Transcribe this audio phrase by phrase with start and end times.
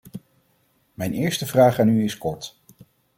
[0.93, 2.57] Mijn eerste vraag aan u is kort.